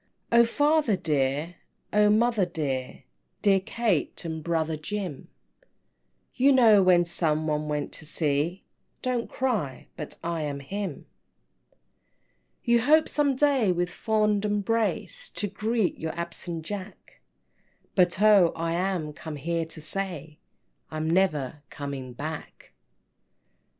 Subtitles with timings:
[0.33, 0.39] III.
[0.41, 1.57] "O father dear,
[1.93, 3.03] O mother dear,
[3.43, 5.27] Dear Kate, and brother Jim
[6.33, 8.63] You know when some one went to sea
[9.03, 11.05] Don't cry but I am him!" IV.
[12.63, 17.21] "You hope some day with fond embrace To greet your absent Jack,
[17.93, 20.39] But oh, I am come here to say
[20.89, 22.73] I'm never coming back!"